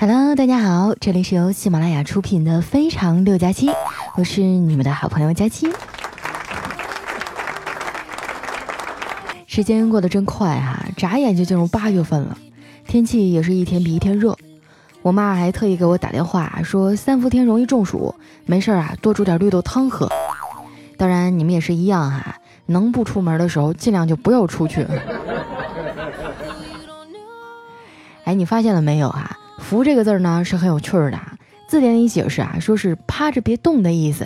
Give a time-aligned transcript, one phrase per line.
[0.00, 3.66] Hello，大家好，这里是由喜马拉雅出品的《非常六加七》，
[4.14, 5.66] 我是你们的好朋友佳期。
[9.48, 12.38] 时间过得真快哈，眨眼就进入八月份了，
[12.86, 14.36] 天气也是一天比一天热。
[15.02, 18.14] 我妈还特意给我打电话说，三伏天容易中暑，
[18.46, 20.08] 没事啊，多煮点绿豆汤喝。
[20.96, 22.36] 当然，你们也是一样哈，
[22.66, 24.86] 能不出门的时候尽量就不要出去。
[28.22, 29.36] 哎，你发现了没有啊？
[29.68, 31.18] 伏这个字儿呢是很有趣儿的，
[31.66, 34.24] 字典里解释啊，说是趴着别动的意思。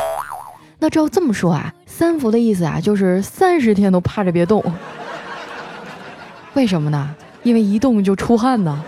[0.78, 4.62] 那照这么说啊，三伏的意思啊就是三十天都趴着别动。
[6.54, 7.12] 为什么呢？
[7.42, 8.84] 因为一动就出汗呢。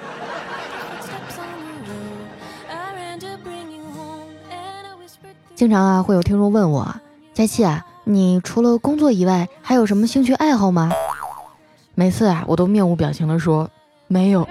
[5.57, 6.95] 经常啊会有听众问我，
[7.33, 10.93] 佳期啊，你除了工作以外还有什么兴趣爱好吗？
[11.97, 13.69] 每次啊我都面无表情的说
[14.07, 14.47] 没有。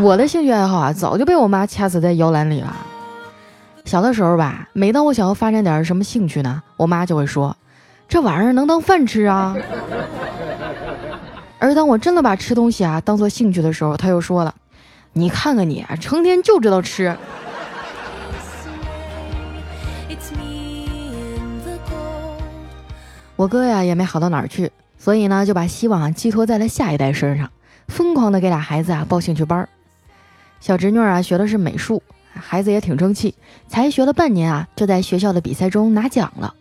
[0.00, 2.76] 我的兴趣爱好啊，早就被我妈掐死在摇篮里了。
[3.84, 7.56] 小的时候吧，每当我想要发展点什么兴趣呢，我妈就会说
[8.08, 9.56] ：“这玩意儿能当饭吃啊。
[11.58, 14.54] ”而当我真的把吃东西啊当做兴趣的时候，她又说了
[15.14, 17.16] ：“你看看你，成天就知道吃。”
[23.34, 27.50] 我哥呀也没好到哪儿去，所以呢就把希望寄托在了下一代身上，
[27.88, 29.68] 疯狂的给俩孩子啊报兴趣班儿。
[30.60, 32.02] 小侄女啊，学的是美术，
[32.34, 33.34] 孩子也挺争气，
[33.68, 36.54] 才学了半年啊，就在学校的比赛中拿奖了。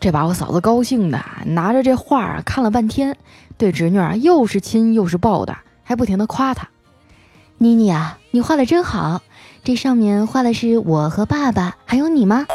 [0.00, 3.16] 这把我嫂子高兴的，拿着这画啊看了半天，
[3.58, 6.68] 对侄女啊又是亲又是抱的，还不停的夸她
[7.58, 9.20] ：“妮妮啊，你画的真好，
[9.62, 12.46] 这上面画的是我和爸爸，还有你吗？”“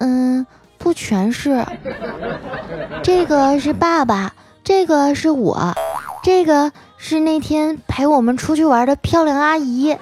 [0.00, 0.46] 嗯，
[0.78, 1.64] 不全是，
[3.02, 4.34] 这个是爸爸，
[4.64, 5.74] 这个是我，
[6.22, 6.72] 这个。”
[7.04, 9.96] 是那天陪我们出去玩的漂亮阿姨。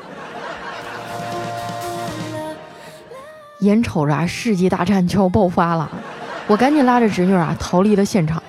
[3.60, 5.90] 眼瞅着啊，世纪大战就要爆发了，
[6.46, 8.42] 我赶紧拉着侄女啊逃离了现场。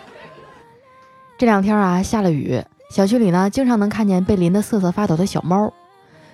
[1.38, 5.72] 这两天啊下了雨，小区里呢经常能看见被淋得瑟瑟发抖的小猫。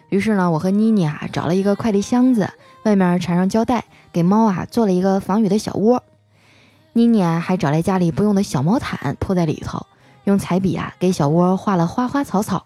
[0.09, 2.50] 于是呢，我和妮妮啊找了一个快递箱子，
[2.81, 6.02] 外面缠上胶带，给猫啊做了一个防雨的小窝。
[6.94, 9.86] 妮妮啊还找来家里不用的小毛毯铺在里头。
[10.28, 12.66] 用彩笔啊，给小窝画了花花草草。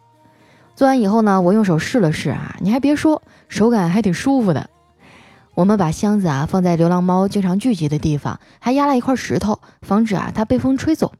[0.75, 4.67] 做完以后呢，我用手试了试啊，你还别说，手感还挺舒服的。
[5.53, 11.13] 我们把箱子啊放在流浪猫经常聚集的地方，还压了一块石头，防止啊它被风吹走。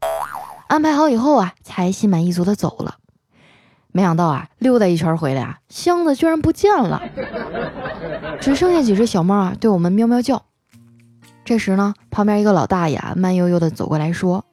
[0.66, 2.96] 安排好以后啊，才心满意足的走了。
[3.92, 7.00] 没想到啊，溜达一圈回来啊，箱子居然不见了，
[8.40, 10.42] 只剩下几只小猫啊，对我们喵喵叫。
[11.44, 14.44] 这时呢，旁边一个老大爷啊，慢悠悠的走过来说。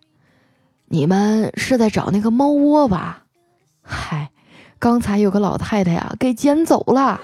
[0.92, 3.20] 你们是在找那个猫窝吧？
[3.84, 4.32] 嗨，
[4.80, 7.22] 刚才有个老太太呀，给捡走了。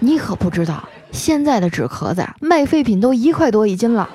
[0.00, 4.08] 你可不知道，现在的纸壳子卖废品都一块多一斤了。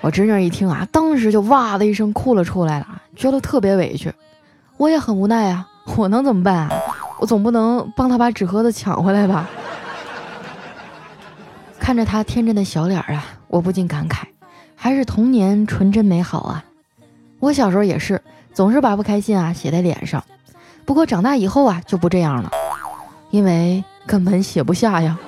[0.00, 4.12] 我侄女一听啊，当时就哇的一声哭了出来了，觉得特别委屈。
[4.76, 6.70] 我也很无奈啊，我能怎么办啊？
[7.20, 9.48] 我总不能帮她把纸盒子抢回来吧？
[11.78, 14.24] 看着她天真的小脸儿啊，我不禁感慨。
[14.82, 16.64] 还是童年纯真美好啊！
[17.38, 18.22] 我小时候也是，
[18.54, 20.24] 总是把不开心啊写在脸上。
[20.86, 22.50] 不过长大以后啊就不这样了，
[23.30, 25.18] 因为根本写不下呀。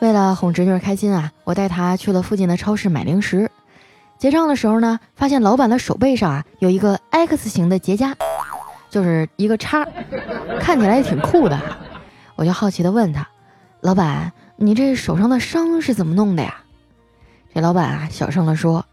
[0.00, 3.48] 为了哄侄女开心啊，我带她去了附近的超市买零食。
[4.18, 8.14] 结账的时候呢，发现老板的手背上啊有一个 X 型的结痂，
[8.90, 9.86] 就是一个叉，
[10.58, 11.56] 看起来也挺酷的。
[12.38, 13.26] 我就好奇的问他
[13.82, 16.54] ：“老板，你这手上的伤是怎么弄的呀？”
[17.52, 18.84] 这老板啊，小声的说：“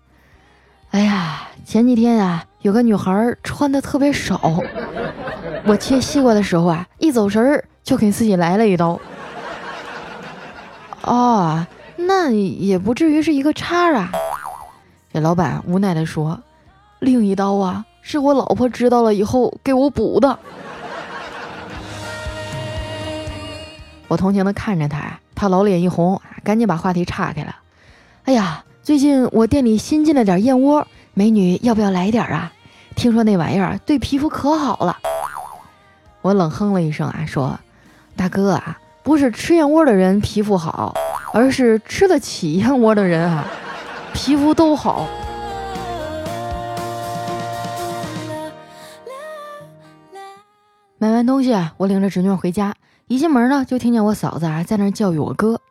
[0.90, 4.60] 哎呀，前几天啊，有个女孩穿的特别少，
[5.64, 9.00] 我切西瓜的时候啊，一走神儿就给自己来了一刀。”
[11.06, 11.68] 哦，
[11.98, 14.12] 那也不至于是一个叉啊。
[15.14, 16.42] 这老板无奈的说
[16.98, 20.40] ：“另一刀啊，是我老婆知道了以后给我补的。”
[24.08, 27.56] 我同情的看着他，他老脸一红，赶紧把话题岔开了。
[28.24, 32.52] 哎呀，最近我店里新进了点燕窝，美女要不要来点啊？
[32.96, 34.98] 听说那玩意儿对皮肤可好了。
[36.22, 37.60] 我冷哼了一声啊，说
[38.16, 40.94] ：“大哥啊，不是吃燕窝的人皮肤好，
[41.34, 43.46] 而是吃得起燕窝的人啊，
[44.14, 45.08] 皮肤都好。”
[50.98, 52.74] 买完东西，我领着侄女回家。
[53.08, 55.62] 一进门呢，就听见我嫂子啊在那教育我哥。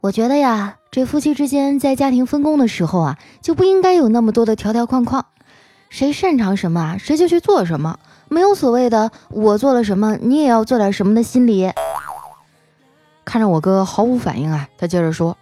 [0.00, 5.24] 我觉得呀，这夫妻之间在家庭分工的时候啊，就不应该有那么多的条条框框，
[5.90, 11.70] 谁擅长什么，谁就去做什么，没有所谓的我做了什么，你也要做点什么的心理。
[13.24, 15.38] 看着我哥毫无反应啊，他接着说：“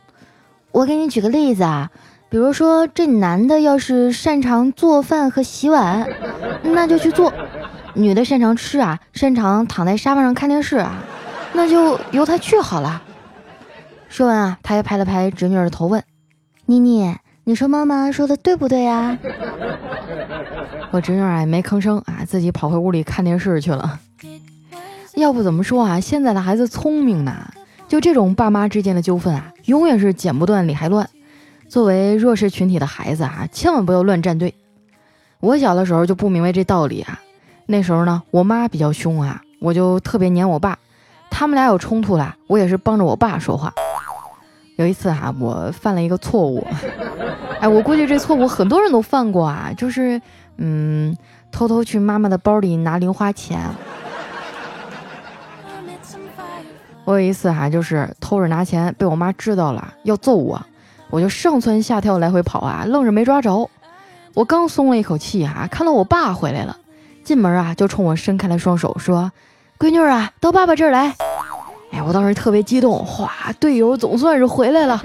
[0.72, 1.90] 我给你举个例子啊，
[2.28, 6.06] 比如说这男的要是擅长做饭和洗碗，
[6.62, 7.32] 那就去做；
[7.94, 11.02] 女的擅长吃啊，擅长躺在沙发上看电视啊，
[11.52, 13.02] 那就由她去好了。”
[14.08, 16.02] 说完啊，他还拍了拍侄女儿的头，问
[16.66, 19.16] ：“妮妮，你说妈妈说的对不对呀？”
[20.92, 23.98] 我侄女啊也没吭声啊，自己跑回屋里看电视去了。
[25.14, 27.50] 要不怎么说啊，现在的孩子聪明呢？
[27.88, 31.08] 就这种爸妈之间的纠纷啊，永远是剪不断理还乱。
[31.68, 34.54] 作为弱势群体的孩子啊，千万不要乱站队。
[35.40, 37.18] 我小的时候就不明白这道理啊。
[37.72, 40.78] 那时候呢，我妈比较凶啊，我就特别黏我爸。
[41.30, 43.72] 他们俩有冲突了，我也是帮着我爸说话。
[44.76, 46.66] 有一次哈，我犯了一个错误，
[47.60, 50.20] 哎，我估计这错误很多人都犯过啊，就是
[50.58, 51.16] 嗯，
[51.50, 53.58] 偷偷去妈妈的包里拿零花钱。
[57.04, 60.60] 我有一次哈，就是偷着拿钱，被我妈知道了，要揍我，
[61.08, 63.70] 我就上蹿下跳来回跑啊，愣是没抓着。
[64.34, 66.76] 我刚松了一口气哈，看到我爸回来了，
[67.24, 69.30] 进门啊就冲我伸开了双手，说
[69.78, 71.14] ：“闺女啊，到爸爸这儿来。”
[71.92, 73.30] 哎，我当时特别激动，哗，
[73.60, 75.02] 队友总算是回来了，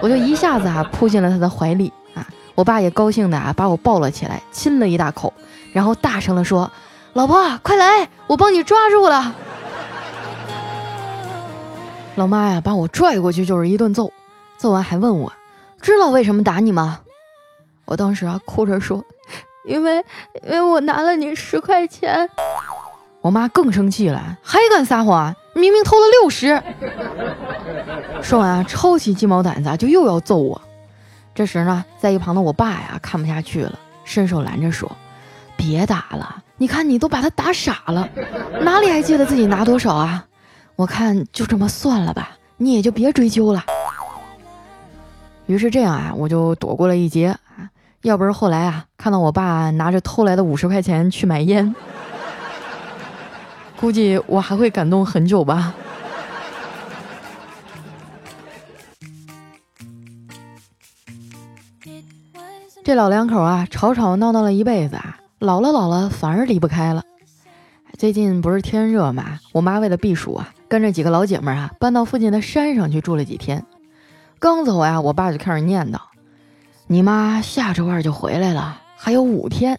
[0.00, 2.24] 我就一下子啊扑进了他的怀里啊，
[2.54, 5.32] 我爸也高兴的啊把我抱了起来，亲了一大口，
[5.72, 6.70] 然后大声的说
[7.14, 9.34] ：“老婆，快来，我帮你抓住了。”
[12.14, 14.12] 老妈呀，把我拽过去就是一顿揍，
[14.56, 15.32] 揍完还问我，
[15.80, 17.00] 知道为什么打你吗？
[17.86, 19.04] 我当时啊哭着说
[19.64, 19.96] ：“因为，
[20.42, 22.28] 因为我拿了你十块钱。”
[23.20, 25.34] 我妈更生气了，还敢撒谎！
[25.54, 26.62] 明明偷了六十。
[28.22, 30.60] 说完啊，抄起鸡毛掸子就又要揍我。
[31.34, 34.94] 这时呢，在一旁的我爸呀看不下去了，伸手拦着说
[35.56, 38.06] ：“别打了，你看你都把他打傻了，
[38.60, 40.26] 哪里还记得自己拿多少啊？
[40.76, 43.64] 我看就这么算了吧，你也就别追究了。”
[45.46, 47.70] 于是这样啊，我就躲过了一劫啊。
[48.04, 51.74] 要不是后来啊，看到我爸拿着偷来的五十块钱去买烟。
[53.80, 55.74] 估计我还会感动很久吧。
[62.84, 67.02] 这老两口啊，吵吵闹闹了一辈子啊，老了老了反而离不开了。
[67.96, 73.64] 最近不是天热嘛，我妈为了避暑啊，跟着几个老姐们啊，搬到附近的山上去住了几天。
[74.38, 75.96] 刚走呀，我爸就开始念叨
[76.86, 79.78] ：“你妈下周二就回来了，还有五天。”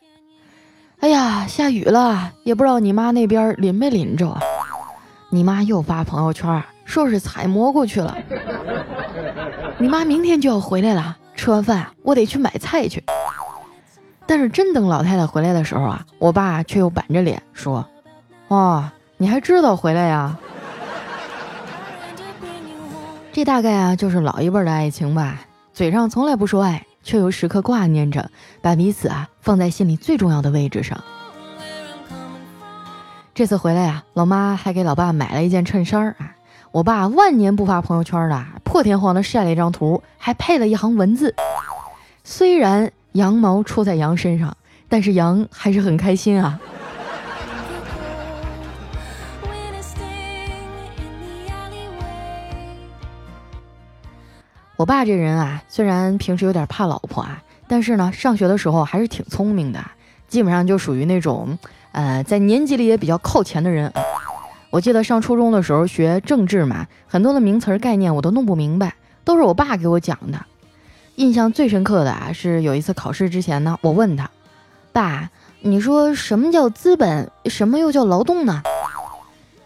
[1.01, 4.41] 哎呀，下雨了，也不知道你妈那边淋没淋着啊？
[5.29, 8.17] 你妈又发朋友圈说是采蘑菇去了。
[9.77, 13.03] 你妈明天就要回来了，吃完饭我得去买菜去。
[14.25, 17.87] 但是真等老太太回来的时候啊，我爸却又板着脸说
[18.47, 20.35] ：“哦，你还知道回来呀？”
[23.31, 25.41] 这大概啊就是老一辈的爱情吧，
[25.73, 26.83] 嘴上从来不说爱。
[27.05, 28.29] 却又时刻挂念着，
[28.61, 31.01] 把彼此啊放在心里最重要的位置上。
[33.33, 36.35] 这次回来啊，老妈还给老爸买了一件衬衫啊。
[36.71, 41.35] 我爸万年不发朋友圈的，破天荒的晒了一张图，还配了一行文字。
[42.23, 44.57] 虽然羊毛出在羊身上，
[44.89, 46.59] 但是羊还是很开心啊。
[54.77, 59.79] 我爸这人啊，虽然平时有点怕老婆啊，但是呢，上学的时候还是挺聪明的，
[60.27, 61.57] 基本上就属于那种，
[61.93, 63.91] 呃，在年级里也比较靠前的人。
[64.71, 70.45] 我记得上初中的时候学政治嘛，很多的名词概念我都弄不明白，都是我爸给我讲的。
[71.15, 74.29] 印象最深刻的啊，是有一次考试之前呢，我问他，
[74.91, 75.29] 爸，
[75.61, 78.61] 你说什么叫资本，什么又叫劳动呢？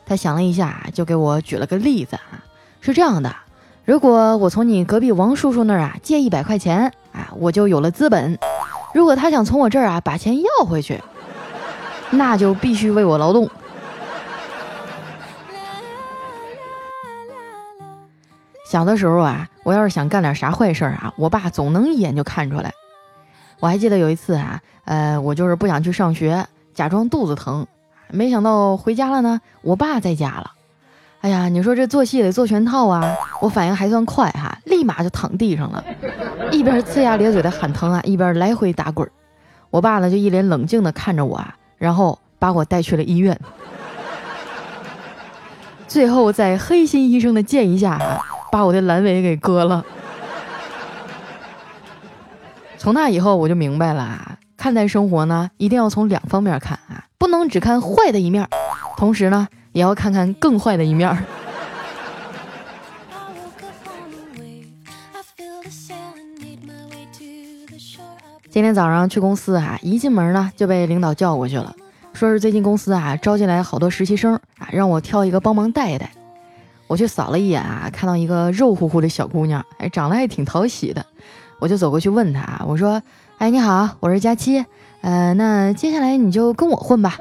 [0.05, 2.45] 他想了一下，就给我举了个例子啊，
[2.79, 3.35] 是这样的。
[3.89, 8.37] 如果我从你隔壁王叔叔那儿啊借一百块钱啊，我就有了资本。
[8.93, 11.01] 如果他想从我这儿啊把钱要回去，
[12.11, 13.49] 那就必须为我劳动。
[18.69, 22.71] 小的时候啊，我要是想干点啥坏事啊，我爸总能一眼就看出来。
[23.59, 27.65] 我还记得有一次啊，呃，我就是不想去上学，假装肚子疼，
[28.11, 30.51] 没想到回家了呢，我爸在家了。
[31.21, 33.13] 哎呀，你说这做戏得做全套啊！
[33.41, 35.83] 我反应还算快哈，立马就躺地上了，
[36.49, 39.09] 一边呲牙咧嘴的喊疼啊，一边来回打滚。
[39.69, 43.37] 我爸呢就一脸冷静的看着我啊，然后把我带去了医院。
[45.89, 47.99] 最后在黑心医生的建议下，
[48.49, 49.83] 把我的阑尾给割了。
[52.77, 58.47] 从那以后我就明白了啊，看待生活呢，一定要从两方面看啊，不能只看坏的一面，
[58.95, 61.17] 同时呢，也要看看更坏的一面。
[68.51, 71.73] 今天早上去公司啊，一进门呢就被领导叫过去了，
[72.13, 76.09] 说是最近公司啊招进来好多实习生啊，让我挑一个帮忙带一带。
[76.87, 81.05] 我去扫了一眼啊，看到一个肉乎乎的小姑娘，哎，长得还挺讨喜的，
[81.59, 82.99] 我就走过去问她，我说
[83.37, 84.65] ：“哎，你好，我是佳期，
[85.01, 87.19] 呃，那接下来你就跟我混吧。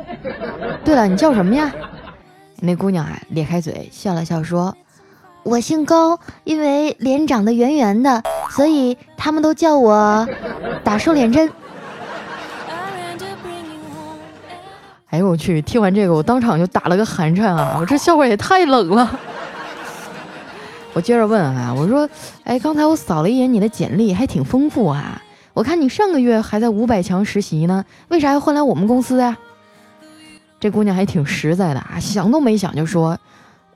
[0.83, 1.71] 对了，你叫什么呀？”
[2.61, 4.77] 那姑娘啊咧开嘴笑了笑说。
[5.45, 10.29] 我姓高，因为脸长得圆圆的，所以他们都叫我
[10.85, 11.51] 打瘦脸针。
[15.07, 15.63] 哎呦我去！
[15.63, 17.79] 听完这个，我当场就打了个寒颤啊！
[17.81, 19.19] 我这笑话也太冷了。
[20.93, 22.07] 我接着问啊，我说，
[22.45, 25.23] 哎，刚才我扫了一眼你的简历，还挺丰富啊。
[25.55, 29.39] 我看你上个月还在五百强实习呢，为啥要换来我们公司呀？
[30.61, 33.19] 这姑娘还挺实在的啊，想都没想就说。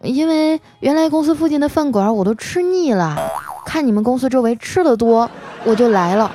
[0.02, 3.16] 因为原来公司附近的饭馆我都吃腻了，
[3.64, 5.30] 看你们公司周围吃的多，
[5.64, 6.32] 我就来了。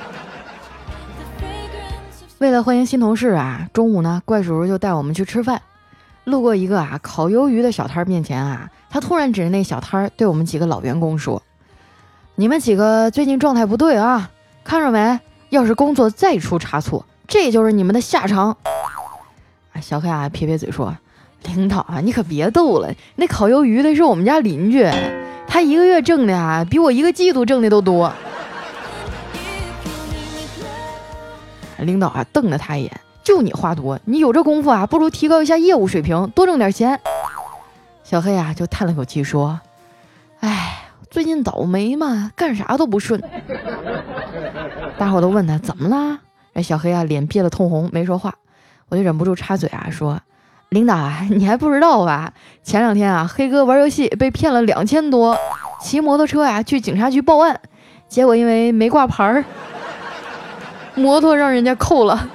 [2.38, 5.60] 为了欢迎新同事啊，中午呢，怪叔叔就带我们去吃饭。
[6.24, 11.42] 路过一个啊烤鱿鱼的小摊面前啊，他突然指着那小摊对我们几个老员工说
[12.36, 14.30] ：“你们几个最近状态不对啊，
[14.64, 15.20] 看着没？
[15.50, 18.56] 要是工作再出差错，这就是你们的下场。”
[19.80, 20.96] 小黑啊撇撇嘴说。
[21.44, 22.92] 领导啊，你可别逗了！
[23.14, 24.84] 那烤鱿鱼的是我们家邻居，
[25.46, 28.12] 他一个月挣的啊，比我一个季度挣的都多。
[31.78, 36.98] 领导啊，瞪了他一眼，就你话多，你有这功夫啊，不如提高一下业务水平，多挣点钱。
[38.02, 39.60] 小黑啊，就叹了口气说
[40.40, 43.22] ：“哎，最近倒霉嘛，干啥都不顺。”
[44.98, 46.18] 大伙都问他怎么啦？
[46.54, 48.34] 哎，小黑啊，脸憋得通红，没说话。
[48.88, 50.20] 我就忍不住插嘴啊，说。
[50.70, 52.30] 领导啊，你还不知道吧？
[52.62, 55.34] 前两天啊，黑哥玩游戏被骗了两千多，
[55.80, 57.58] 骑摩托车呀去警察局报案，
[58.06, 59.44] 结果因为没挂牌儿，
[60.94, 62.28] 摩托让人家扣了。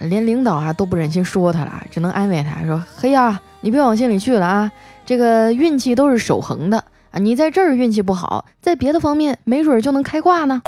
[0.00, 4.70] 连领导啊都不忍心说他了，只能安慰他说：“嘿呀，你别往心里去了啊，
[5.04, 6.78] 这个运气都是守恒的
[7.12, 10.60] 啊，你在这儿运气不好，在别的方面没准就能开挂呢。”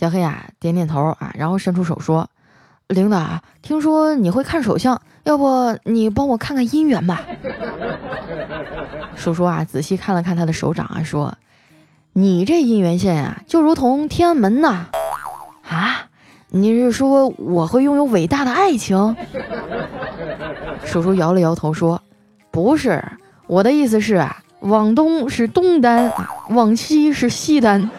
[0.00, 2.26] 小黑啊，点点头啊，然后伸出手说
[2.88, 7.20] ：“领导，听说你会看手相，要不你帮我看看姻缘吧？”
[9.14, 11.36] 叔叔啊，仔细看了看他的手掌啊，说
[12.14, 14.86] ：“你这姻缘线啊，就如同天安门呐！
[15.68, 16.06] 啊，
[16.48, 19.14] 你是说我会拥有伟大的爱情？”
[20.86, 22.00] 叔叔摇了摇头说
[22.50, 23.04] ：“不是，
[23.46, 26.10] 我的意思是啊，往东是东单，
[26.48, 27.90] 往西是西单。”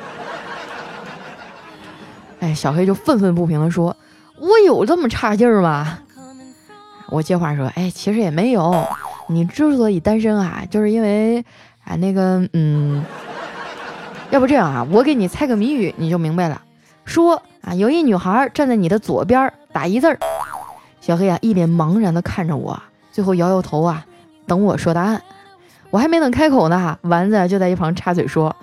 [2.41, 3.95] 哎，小黑就愤愤不平地说
[4.37, 5.99] ：“我有这么差劲儿吗？”
[7.09, 8.83] 我接话说：“哎，其实也没有。
[9.27, 11.45] 你之所以单身啊，就是因为
[11.85, 13.05] 啊那个嗯，
[14.31, 16.59] 要不这样啊，我给你猜个谜语，你就明白了。
[17.05, 20.17] 说啊，有一女孩站在你的左边，打一字儿。”
[20.99, 22.81] 小黑啊一脸茫然地看着我，
[23.11, 24.03] 最后摇摇头啊，
[24.47, 25.21] 等我说答案。
[25.91, 28.55] 我还没等开口呢，丸子就在一旁插嘴说：“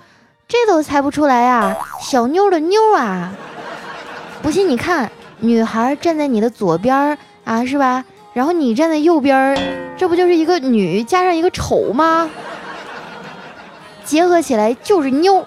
[0.49, 3.31] 这都猜不出来呀，小妞的妞啊！”
[4.41, 8.03] 不信你看，女孩站在你的左边啊，是吧？
[8.33, 9.57] 然后你站在右边，
[9.97, 12.29] 这不就是一个女加上一个丑吗？
[14.05, 15.45] 结合起来就是妞。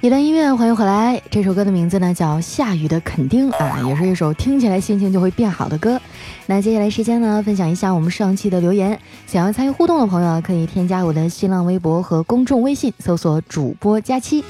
[0.00, 1.20] 一段音乐，欢迎回来。
[1.30, 6.00] 这首歌的名字呢叫《下雨的肯定》啊，也是一首听起来心情就会变好的歌。
[6.46, 8.98] 那接下来时间呢，分享一下我们上期的留言。
[9.26, 14.44] 想要参与互动的朋友，可以添加我的新浪微博和公众微信，搜索主播佳期。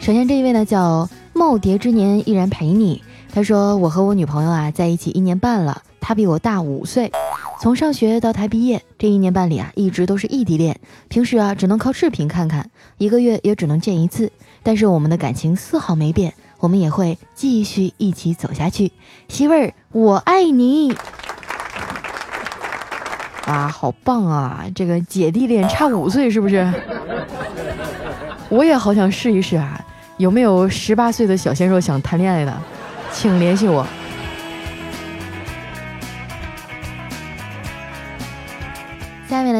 [0.00, 3.02] 首先这一位呢叫耄耋之年依然陪你，
[3.34, 7.12] 他说我和我女朋友啊在一起一年半了，她比我大五岁。
[7.62, 14.32] 从上学到他毕业这一年半里啊，一直都是异地恋，平时啊只能靠视频看看，一个月也只能见一次。
[14.64, 18.90] 但是我们的感情丝毫没变，我们也会继续一起走下去。
[19.28, 20.92] 媳妇儿，我爱你！
[23.46, 24.64] 啊，好棒啊！
[24.74, 26.68] 这个姐弟恋差五岁是不是？
[28.48, 29.80] 我也好想试一试啊！
[30.16, 32.60] 有没有十八岁的小鲜肉想谈恋爱的，
[33.12, 33.86] 请联系我。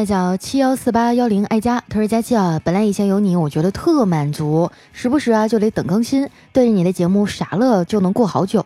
[0.05, 8.65] 叫七幺四八幺零爱家，他说佳期啊，本来以前有你，我觉得特满足，时不时啊就得等更新，对着你的节目傻乐就能过好久，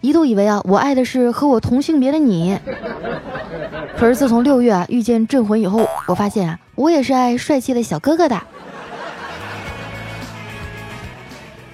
[0.00, 2.58] 一度以为啊我爱的是和我同性别的你，
[3.96, 8.40] 可是自从六月啊遇见镇魂以后，我发现啊我也是爱帅气的小哥哥的。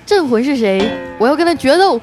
[0.06, 0.90] 镇魂是谁？
[1.18, 2.00] 我要跟他决斗，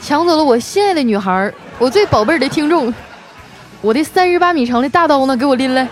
[0.00, 2.92] 抢走了我心爱的女孩，我最宝贝儿的听众。
[3.84, 5.36] 我的三十八米长的大刀呢？
[5.36, 5.86] 给我拎来！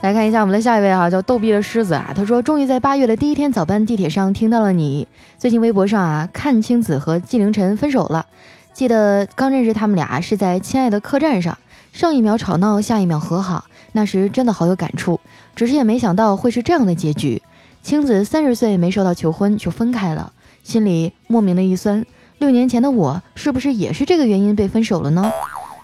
[0.00, 2.14] 来看一下我们的下一位哈，叫逗逼的狮子啊。
[2.16, 5.06] 他说：“终于在八月的第一天早班地铁上听到了你。
[5.36, 8.24] 最近微博上啊，看青子和纪凌尘分手了。
[8.72, 11.58] 记得刚认识他们俩是在《亲爱的客栈》上，
[11.92, 15.20] 上一秒吵闹，下一秒和好，那时真的好有感触。
[15.54, 17.42] 只是也没想到会是这样的结局。
[17.82, 22.02] 青子三十岁没收到求婚就分开了，心里莫名的一酸。”
[22.38, 25.32] 六年前的我是不是也是这个原因被分手了呢？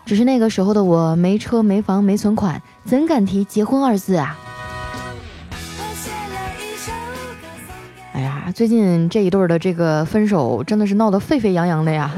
[0.05, 4.37] 只是那个时候的我没车没房没存款，怎敢提结婚二字啊？
[8.13, 12.11] 哎呀，最近这一对的这个分手真的是闹得沸沸扬扬的呀！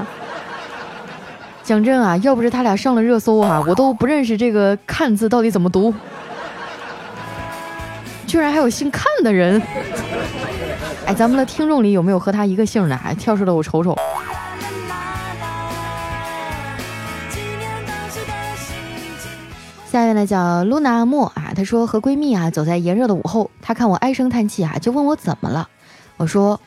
[1.62, 5.94] 讲真啊，要不是他俩上了热搜啊，我都不认识这个“看”字到底怎么读，
[8.26, 9.62] 居然还有姓看的人！
[11.06, 12.96] 哎，咱们的听众里有没有和他一个姓的？
[12.96, 13.96] 哎跳出来我瞅瞅。
[19.94, 25.68] 下面呢叫露娜莫啊，她说和闺蜜啊走在炎热的午后，她看我唉声叹气啊，就问我怎么了。
[26.16, 26.60] 我说，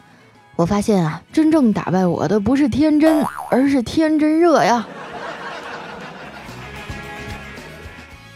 [0.55, 4.87] 我发现啊，真正打败我的不是天真，而是天真热呀。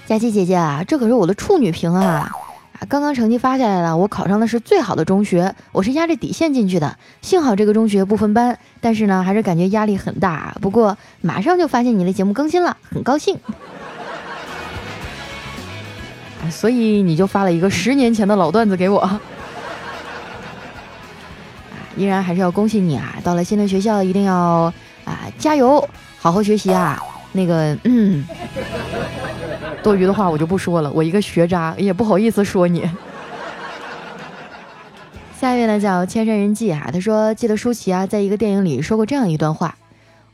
[0.08, 2.30] 佳琪姐姐啊，这可是我的处女屏啊，
[2.90, 10.54] 刚刚成绩发下来了，我考上的是最好的中学，我是压着底线进去的，幸好这个中学不分班，但是呢，还是感觉压力很大。
[10.60, 13.40] 不过马上就发现你的节目更新了，很高兴。
[16.52, 19.20] 所以你就发了一个十年前的老段子给我，啊
[21.98, 23.16] 依然还是要恭喜你啊！
[23.24, 24.72] 到了新的学校一定要
[25.04, 25.88] 啊加油，
[26.20, 27.02] 好好学习啊！
[27.34, 28.26] 那个嗯，
[29.84, 32.90] 多余的话我就不说了，我一个学渣也不好意思说你。
[35.40, 39.76] 下一位呢叫千山人迹啊，他说记得舒淇啊在一个电影里说过这样一段话：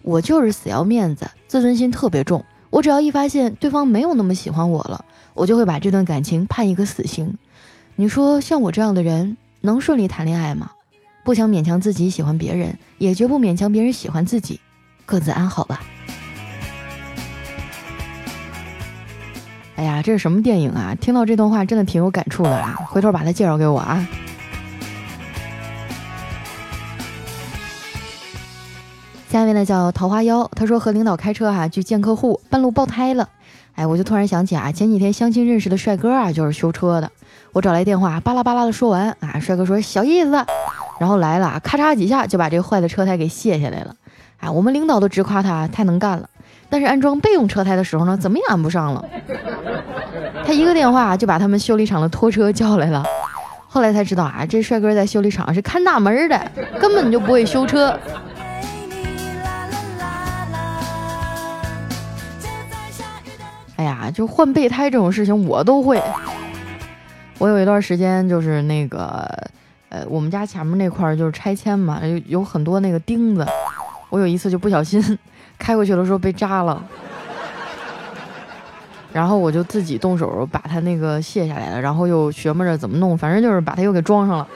[0.02, 5.06] 我就是死要面子，自尊心特别重，我只要一发现对方没有那么喜欢我了。
[5.38, 7.38] 我就会把这段感情判一个死刑。
[7.96, 10.72] 你说像我这样的人能顺利谈恋爱吗？
[11.24, 14.60] 不想勉强自己喜欢别人，也绝不勉强别人喜欢自己，
[15.06, 15.82] 各自安好吧。
[19.76, 20.96] 哎呀，这是什么电影啊？
[21.00, 22.74] 听到这段话真的挺有感触的啊！
[22.90, 24.08] 回头把它介绍给我啊。
[29.30, 33.30] 下面呢叫桃花妖，他说和领导开车哈去见客户，半路爆胎了。
[33.78, 37.12] 哎，我就突然想起啊，前几天相亲认识的帅哥啊，就是修车的。
[37.54, 40.32] 我找来电话，巴拉巴拉的说完啊，帅哥说小意思，
[41.00, 43.94] 然后来了，咔嚓几下就把这坏的车胎给卸下来了。
[44.40, 46.28] 哎，我们领导都直夸他太能干了。
[46.72, 49.06] 但是安装备用车胎的时候呢，怎么也安不上了。
[50.44, 53.06] 他一个电话就把他们修理厂的拖车叫来了。
[53.68, 57.96] 后来才知道啊，这帅哥在修理厂是看大门的，根本就不会修车。
[64.12, 66.02] 就换备胎这种事情我都会。
[67.38, 69.28] 我有一段时间就是那个，
[69.90, 73.46] 呃，我们家前面那块儿就是拆迁嘛，有有很多那个钉子。
[74.10, 75.02] 我有一次就不小心
[75.60, 76.82] 开过去的时候被扎了，
[79.12, 84.48] 然后我就自己动手把它那个卸下来了，然后又学摸着怎么弄，反正就是把它又给装上了。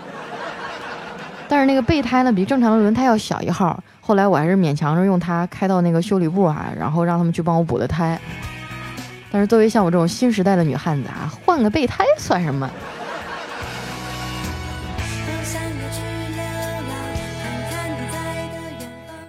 [1.48, 3.78] 但是那个备胎呢，比正常的轮胎要小一号。
[4.00, 8.20] 后来我还是勉强着用它开到那个修理部啊，然后让他们去帮我补的胎。
[9.32, 12.70] 但是作为像我这种新时代的女汉子啊，换个备胎算什么？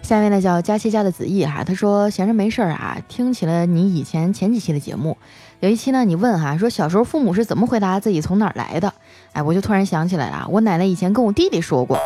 [0.03, 5.17] 下面呢叫佳琪家的子毅哈，他说闲着没事儿啊，听起了你以前前几期的节目，
[5.61, 8.93] 有一期呢你问哈说小时候父母是怎么回答自己从哪儿来的？
[9.33, 11.99] 哎，我就突然想起来了，我奶奶以前跟我弟弟说过，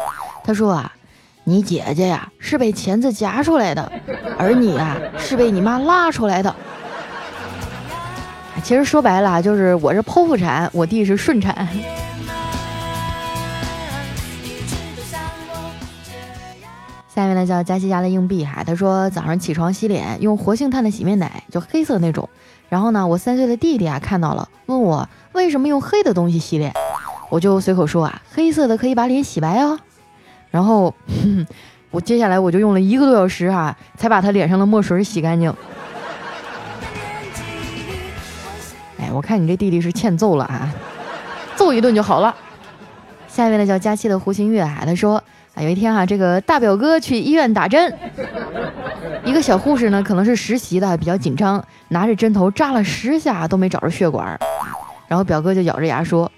[0.45, 0.93] 她说啊，
[1.43, 3.91] 你姐姐呀是被钳子夹出来的，
[4.39, 6.55] 而你啊是被你妈拉出来的。
[8.63, 11.55] 其实说白了啊就是我是剖腹产，我弟是顺产。
[17.09, 22.29] 下一位呢叫佳琪家的硬币哈，他说早上起床洗脸用活性炭的洗面奶，就黑色那种。
[22.69, 26.73] 然后呢，我三岁的弟弟啊看到了，问我为什么用黑的东西洗脸，
[27.31, 29.79] 我就随口说啊，黑色的可以把脸洗白哦。
[30.51, 30.93] 然后
[31.91, 35.55] 我接下来我就用了一个多小时哈，才把他脸上的墨水洗干净。
[39.13, 40.73] 我看你这弟弟是欠揍了啊，
[41.55, 42.35] 揍一顿就好了。
[43.29, 45.23] 下一位呢叫佳期的胡新月啊，他说。
[45.55, 47.91] 啊，有一天哈，这个大表哥去医院打针，
[49.25, 54.39] 一个小护士呢，可能是实习的，比较紧张，拿着针头扎了十下都没找着血管，
[55.09, 56.31] 然后表哥就咬着牙说：“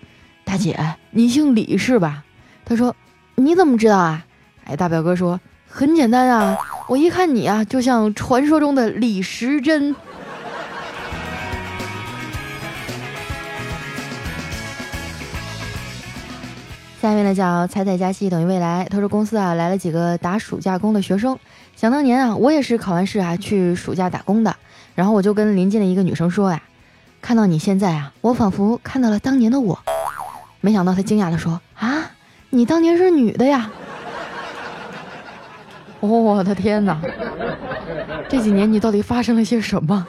[0.47, 0.79] 大姐，
[1.11, 2.23] 你姓李是吧？”
[2.65, 2.95] 他说
[3.35, 4.25] ：“你怎么知道啊？”
[4.67, 9.97] 哎，大表哥说：“很简单啊，我一看你啊，就像传说中的李时珍。”
[17.09, 18.87] 下面呢叫彩彩加戏等于未来。
[18.91, 21.39] 他说公司啊来了几个打暑假工的学生。
[21.75, 24.55] 想当年啊，我也是考完试啊去暑假打工的。
[24.95, 26.61] 然后我就跟临近的一个女生说呀
[27.23, 29.79] ：“看到你现在啊，我仿佛看到了当年的我。”
[30.61, 32.11] 没想到她惊讶的说：“啊，
[32.51, 33.71] 你当年是女的呀？
[36.01, 37.01] ”我的天哪！
[38.29, 40.07] 这几年你到底发生了些什么？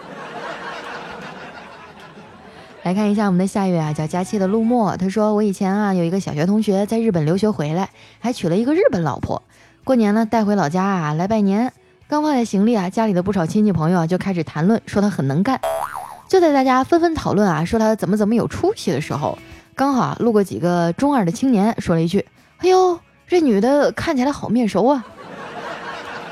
[2.84, 4.96] 来看一下我们的下一位啊，叫佳期的陆墨。
[4.96, 7.90] 他说：“我以前啊有一个小学同学在日本留学回来，
[8.20, 9.44] 还娶了一个日本老婆。
[9.84, 11.74] 过年呢带回老家啊来拜年，
[12.08, 15.60] 刚放下行李啊，家里的不少亲戚朋友啊就开始谈论，说他很能干。
[16.28, 19.38] 就在大家纷纷讨论啊，说他怎么怎么有出息的时候，
[19.76, 22.26] 刚好啊路过几个中二的青年，说了一句
[22.60, 25.06] ：‘哎呦，这女的看起来好面熟啊！’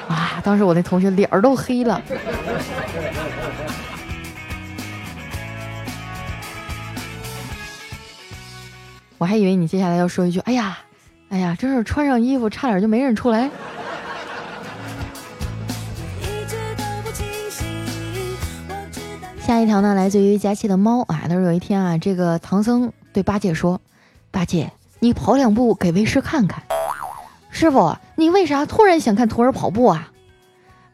[0.07, 2.01] 啊，当时我那同学脸儿都黑了。”
[9.17, 10.77] 我还以为你接下来要说一句：“哎呀，
[11.30, 13.49] 哎呀，真是穿上衣服差点就没认出来。”
[19.41, 23.82] 下一条呢，来自于佳琪的猫啊，他说有一天啊，这个唐僧对八戒说
[24.30, 26.62] ：“八戒，你跑两步给为师看看。”
[27.49, 30.12] 师傅，你为啥突然想看徒儿跑步啊？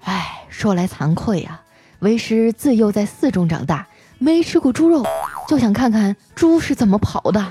[0.04, 1.60] 哎，说来惭愧呀，
[2.00, 5.04] 为师自幼在寺中长大，没吃过猪肉，
[5.48, 7.46] 就想看看猪是怎么跑的。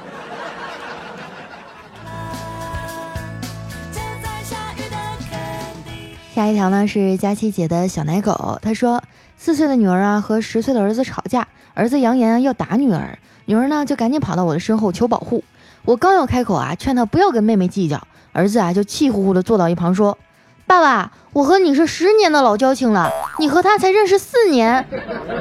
[6.34, 9.02] 下一条呢是佳琪姐的小奶狗，她说
[9.36, 15.44] 四岁的女儿啊和十岁的儿子吵架，儿子扬言要打女儿，女儿呢就赶紧跑到我的身后求保护。
[15.84, 18.00] 我刚要开口啊劝她不要跟妹妹计较，
[18.32, 20.16] 儿子啊就气呼呼的坐到一旁说
[20.66, 24.86] ：“爸爸，我和你是十年的老交情了，你和他才认识四年，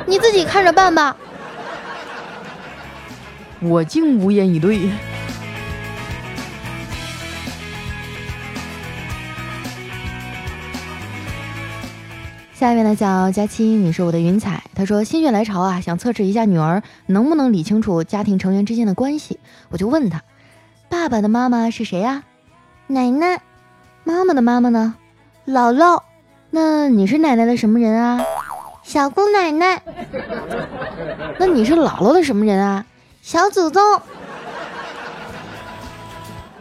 [0.08, 1.16] 你自己看着办吧。”
[3.64, 4.90] 我竟无言以对。
[12.62, 14.64] 下面呢叫佳期，你是我的云彩。
[14.76, 19.40] 他说心血来潮啊，想测试一下女儿能不能理清楚家庭成员之间的关系。
[19.70, 20.22] 我就问他，
[20.88, 22.22] 爸爸的妈妈是谁呀？
[22.86, 23.42] 奶奶。
[24.04, 24.94] 妈妈的妈妈呢？
[25.48, 26.04] 姥姥。
[26.52, 28.24] 那你是奶奶的什么人啊？
[28.84, 29.82] 小姑奶奶。
[31.40, 32.86] 那你是姥姥的什么人啊？
[33.24, 33.82] 小祖宗。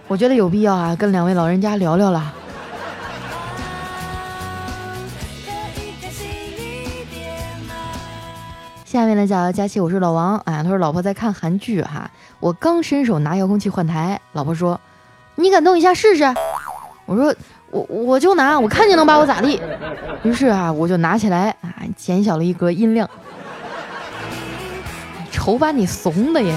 [0.08, 2.32] 我觉得有必要啊，跟两位老人家聊聊了。
[8.90, 10.64] 下面呢叫佳琪，我是老王啊。
[10.64, 14.80] 他说老婆在看韩剧哈，我刚伸手拿遥控器换台，老婆说
[15.36, 16.24] 你敢动一下试试？
[17.06, 17.32] 我说
[17.70, 19.62] 我我就拿，我看你能把我咋地？
[20.24, 23.08] 于是啊，我就拿起来啊，减小了一格音量。
[25.30, 26.52] 瞅把你怂的耶！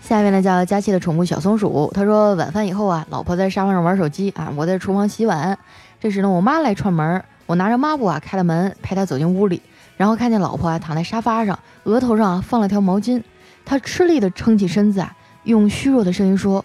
[0.00, 5.58] 下面呢叫佳琪的宠物小松鼠，他说晚饭以后啊，老婆在沙发上玩手机啊，我在厨房洗碗。
[6.02, 9.62] 这时呢，我妈来串门，我拿着抹布啊开了门，陪她走进屋里，
[9.96, 13.22] 然后看见老婆啊躺在沙发上，额头上啊放了条毛巾，
[13.64, 16.64] 她吃力的撑起身子啊，用虚弱的声音说：“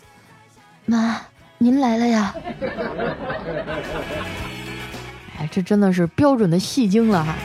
[0.87, 1.21] 妈，
[1.59, 2.33] 您来了呀。”
[5.37, 7.35] 哎，这真的是标准的戏精了哈。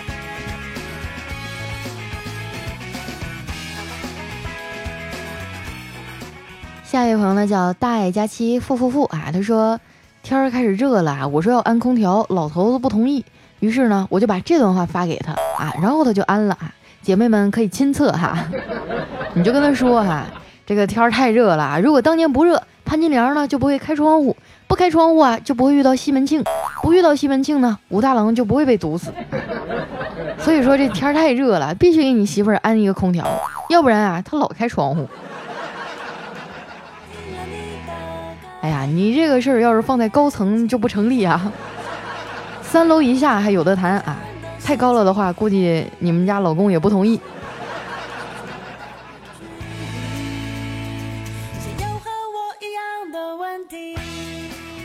[6.82, 9.78] 下一位朋友呢叫大爱佳期富富富啊，他说。
[10.22, 13.24] 天儿开始热了，我说要安空调，老头子不同意。
[13.58, 16.72] 于是呢，我就把这段话发给他啊，然后他就安了啊。
[17.02, 18.38] 姐妹们可以亲测哈，
[19.34, 20.24] 你就跟他说哈，
[20.64, 24.36] 这个天儿太热了，如果当年不热，潘金莲呢就不会开窗户，
[24.68, 26.44] 不开窗户啊就不会遇到西门庆，
[26.82, 29.12] 不遇到西门庆呢，武大郎就不会被毒死。
[30.38, 33.26] 所以说这天儿太热了，必须给你媳妇儿安一个空调，
[33.70, 35.08] 要不然啊她老开窗户。
[38.62, 41.52] 哎呀，你这个事儿要是放在高层就不成立啊，
[42.62, 44.16] 三楼以下还有的谈啊，
[44.64, 47.20] 太高了的话，估计你们家老公也不同意。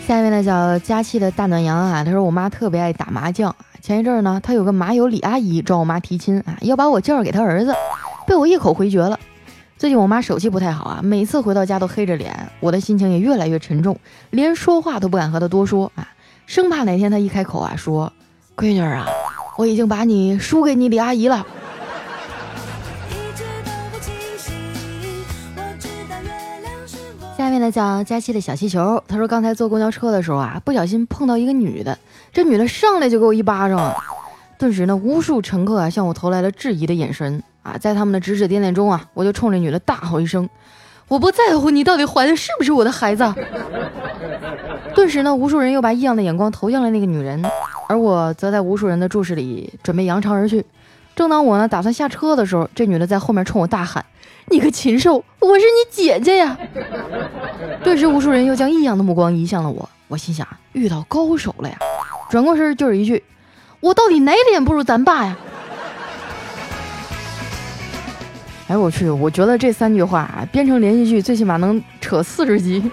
[0.08, 7.76] 下面呢叫佳期的大暖阳啊，他说我妈特别爱打麻将，前一阵儿呢，他有个麻友李阿姨找我妈提亲啊，要把我介绍给他儿子，
[8.26, 9.20] 被我一口回绝了。
[9.78, 14.00] 最近我妈手气不太好啊，每次回到家都黑着脸，我的心情也越来越沉重，
[14.32, 16.10] 连说话都不敢和她多说啊，
[16.48, 18.12] 生怕哪天她一开口啊说，
[18.56, 19.06] 闺女啊，
[19.56, 21.46] 我已经把你输给你李阿姨了。
[27.38, 32.00] 下面呢叫佳期的小气球，他说刚才坐公交车的时候啊，不小心碰到一个女的，
[32.34, 33.94] 这女的上来就给我一巴掌，
[34.58, 37.44] 顿时呢，无数乘客啊向我投来了质疑的眼神。
[37.68, 40.50] 啊，在他们的指指点点中啊，我就冲着女的大吼一声
[41.10, 43.34] ：“我不在乎你到底怀的是不是我的孩子。”
[44.96, 47.44] 顿时呢，无数人又把异样的眼光投向了那个女人，
[47.90, 50.66] 而我则在无数人的注视里准备扬长而去。
[51.14, 54.06] 正当我呢打算下车的时候，这女的在后面冲我大喊。
[54.50, 55.16] 你个禽兽！
[55.40, 56.58] 我是你姐姐呀！
[57.84, 59.90] 顿时，无数人又将异样的目光移向了我。
[60.08, 61.78] 我心想，遇到高手了呀！
[62.30, 63.22] 转过身就是一句
[63.82, 65.36] ：“我到底哪点不如咱爸呀？”
[68.68, 69.10] 哎，我去！
[69.10, 72.84] 我觉得这三句话啊，编成连续剧，最起码能扯四十集。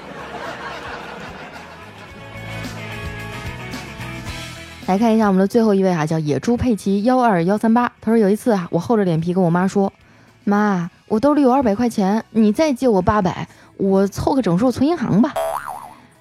[4.86, 7.90] 来看一下我们的最后一位哈，叫野猪佩奇幺二幺三八。
[8.00, 9.92] 他说有一次啊，我厚着脸皮跟我妈说
[10.44, 15.34] ：“妈。”我兜里有二百块钱，你再借我八百，我凑个整数存银行吧。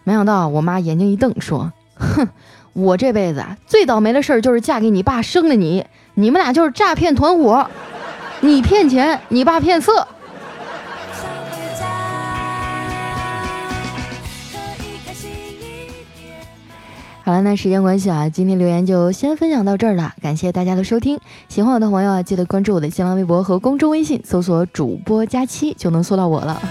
[0.03, 2.27] 没想到我妈眼睛一瞪，说：“哼，
[2.73, 5.85] 我这辈子啊最倒霉的事儿就是嫁给你爸生了你，
[6.15, 7.69] 你们俩就是诈骗团伙，
[8.43, 10.05] 你骗钱，你爸骗色。”
[17.23, 20.13] 好了，那时间关系啊，今天留言就先分享到这儿了。
[20.21, 26.61] 感谢大家的收听，喜欢我的朋友啊，记得关注我的新浪微博和公众微信，搜索主播佳期就能搜到我了。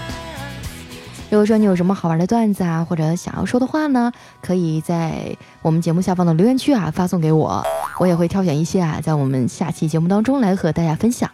[1.31, 4.11] 如果说你有什么好玩的段子啊，或者想要说的话呢，
[4.43, 7.65] 可以在我们节目下方的留言区啊发送给我，
[7.97, 11.31] 我也会挑选一些啊，在我们下期节目当中来和大家分享。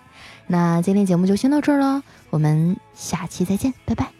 [0.51, 4.18] 那今天节目就先到这儿了，我们下期再见，拜拜。